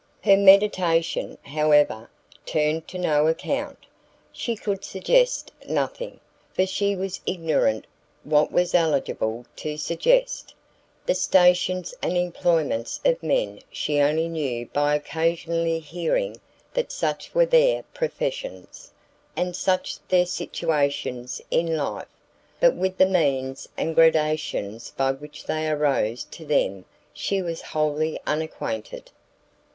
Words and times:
Her 0.23 0.35
meditation, 0.35 1.37
however, 1.43 2.09
turned 2.47 2.87
to 2.87 2.97
no 2.97 3.27
account; 3.27 3.77
she 4.31 4.55
could 4.55 4.83
suggest 4.83 5.51
nothing, 5.69 6.19
for 6.55 6.65
she 6.65 6.95
was 6.95 7.21
ignorant 7.27 7.85
what 8.23 8.51
was 8.51 8.73
eligible 8.73 9.45
to 9.57 9.77
suggest. 9.77 10.55
The 11.05 11.13
stations 11.13 11.93
and 12.01 12.17
employments 12.17 12.99
of 13.05 13.21
men 13.21 13.59
she 13.71 13.99
only 14.01 14.27
knew 14.27 14.65
by 14.73 14.95
occasionally 14.95 15.77
hearing 15.77 16.41
that 16.73 16.91
such 16.91 17.35
were 17.35 17.45
their 17.45 17.83
professions, 17.93 18.91
and 19.35 19.55
such 19.55 19.99
their 20.07 20.25
situations 20.25 21.39
in 21.51 21.77
life; 21.77 22.07
but 22.59 22.73
with 22.75 22.97
the 22.97 23.05
means 23.05 23.69
and 23.77 23.93
gradations 23.93 24.89
by 24.89 25.11
which 25.11 25.43
they 25.45 25.69
arose 25.69 26.23
to 26.23 26.43
them 26.43 26.85
she 27.13 27.43
was 27.43 27.61
wholly 27.61 28.19
unacquainted. 28.25 29.11